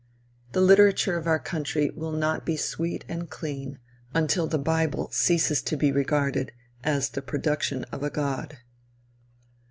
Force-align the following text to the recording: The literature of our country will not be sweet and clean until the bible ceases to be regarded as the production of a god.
The 0.53 0.61
literature 0.61 1.15
of 1.15 1.27
our 1.27 1.37
country 1.37 1.91
will 1.91 2.11
not 2.11 2.43
be 2.43 2.57
sweet 2.57 3.05
and 3.07 3.29
clean 3.29 3.77
until 4.15 4.47
the 4.47 4.57
bible 4.57 5.11
ceases 5.11 5.61
to 5.61 5.77
be 5.77 5.91
regarded 5.91 6.53
as 6.83 7.09
the 7.09 7.21
production 7.21 7.83
of 7.91 8.01
a 8.01 8.09
god. 8.09 8.57